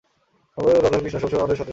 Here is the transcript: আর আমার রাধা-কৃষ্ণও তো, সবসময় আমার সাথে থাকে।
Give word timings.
আর 0.55 0.59
আমার 0.61 0.75
রাধা-কৃষ্ণও 0.85 1.19
তো, 1.21 1.23
সবসময় 1.23 1.41
আমার 1.45 1.49
সাথে 1.55 1.63
থাকে। 1.65 1.69